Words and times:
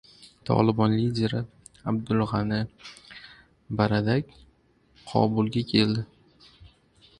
"Tolibon" 0.49 0.95
lideri 1.01 1.41
Abdul 1.91 2.23
G‘ani 2.31 2.61
Baradar 3.81 4.35
Kobulga 5.13 5.67
keldi 5.75 6.07